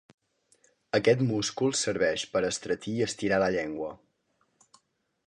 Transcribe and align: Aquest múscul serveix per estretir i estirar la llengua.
Aquest 0.99 1.19
múscul 1.31 1.75
serveix 1.81 2.23
per 2.37 2.43
estretir 2.49 2.95
i 2.97 3.05
estirar 3.09 3.41
la 3.45 3.51
llengua. 3.57 3.91